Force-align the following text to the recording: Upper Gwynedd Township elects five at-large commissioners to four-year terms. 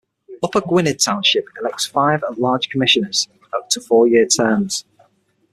Upper 0.41 0.61
Gwynedd 0.61 0.97
Township 0.99 1.47
elects 1.61 1.85
five 1.85 2.23
at-large 2.23 2.69
commissioners 2.69 3.27
to 3.69 3.79
four-year 3.79 4.25
terms. 4.25 4.83